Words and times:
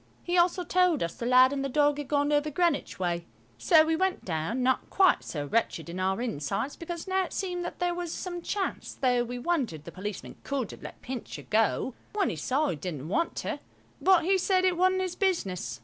He 0.23 0.35
also 0.35 0.63
told 0.63 1.03
us 1.03 1.13
the 1.13 1.27
lad 1.27 1.53
and 1.53 1.63
the 1.63 1.69
dog 1.69 1.99
had 1.99 2.07
gone 2.07 2.31
over 2.33 2.49
Greenwich 2.49 2.97
way. 2.97 3.27
So 3.59 3.85
we 3.85 3.95
went 3.95 4.25
down, 4.25 4.63
not 4.63 4.89
quite 4.89 5.23
so 5.23 5.45
wretched 5.45 5.89
in 5.89 5.99
our 5.99 6.19
insides, 6.23 6.75
because 6.75 7.07
now 7.07 7.25
it 7.25 7.33
seemed 7.33 7.63
that 7.65 7.77
there 7.77 7.93
was 7.93 8.11
some 8.11 8.41
chance, 8.41 8.95
though 8.99 9.23
we 9.23 9.37
wondered 9.37 9.83
the 9.83 9.91
policeman 9.91 10.37
could 10.43 10.71
have 10.71 10.81
let 10.81 11.03
Pincher 11.03 11.43
go 11.43 11.93
when 12.13 12.31
he 12.31 12.35
saw 12.35 12.69
he 12.69 12.75
didn't 12.77 13.09
want 13.09 13.35
to, 13.45 13.59
but 14.01 14.23
he 14.23 14.39
said 14.39 14.65
it 14.65 14.75
wasn't 14.75 15.01
his 15.03 15.15
business. 15.15 15.79